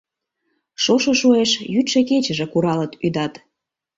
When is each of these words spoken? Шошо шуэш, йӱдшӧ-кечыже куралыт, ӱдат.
Шошо 0.83 1.11
шуэш, 1.19 1.51
йӱдшӧ-кечыже 1.73 2.45
куралыт, 2.53 2.93
ӱдат. 3.05 3.33